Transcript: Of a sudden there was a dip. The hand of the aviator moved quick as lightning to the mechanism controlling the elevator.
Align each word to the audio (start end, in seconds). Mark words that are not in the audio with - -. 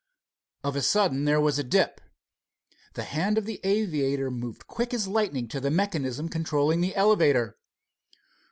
Of 0.63 0.75
a 0.75 0.81
sudden 0.81 1.25
there 1.25 1.39
was 1.39 1.59
a 1.59 1.63
dip. 1.63 2.01
The 2.95 3.03
hand 3.03 3.37
of 3.37 3.45
the 3.45 3.59
aviator 3.63 4.31
moved 4.31 4.65
quick 4.65 4.95
as 4.95 5.07
lightning 5.07 5.47
to 5.49 5.59
the 5.59 5.69
mechanism 5.69 6.27
controlling 6.27 6.81
the 6.81 6.95
elevator. 6.95 7.59